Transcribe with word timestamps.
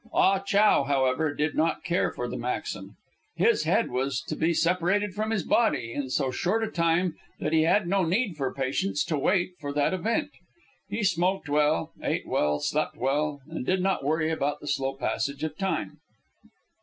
Ah 0.15 0.39
Chow, 0.39 0.85
however, 0.85 1.31
did 1.31 1.53
not 1.53 1.83
care 1.83 2.11
for 2.11 2.27
the 2.27 2.35
maxim. 2.35 2.95
His 3.35 3.65
head 3.65 3.91
was 3.91 4.19
to 4.23 4.35
be 4.35 4.51
separated 4.51 5.13
from 5.13 5.29
his 5.29 5.43
body 5.43 5.93
in 5.93 6.09
so 6.09 6.31
short 6.31 6.63
a 6.63 6.71
time 6.71 7.13
that 7.39 7.53
he 7.53 7.61
had 7.65 7.87
no 7.87 8.03
need 8.03 8.35
for 8.35 8.51
patience 8.51 9.05
to 9.05 9.19
wait 9.19 9.51
for 9.59 9.71
that 9.73 9.93
event. 9.93 10.31
He 10.89 11.03
smoked 11.03 11.49
well, 11.49 11.91
ate 12.01 12.25
well, 12.27 12.59
slept 12.59 12.97
well, 12.97 13.41
and 13.47 13.63
did 13.63 13.83
not 13.83 14.03
worry 14.03 14.31
about 14.31 14.59
the 14.59 14.65
slow 14.67 14.95
passage 14.95 15.43
of 15.43 15.55
time. 15.55 15.99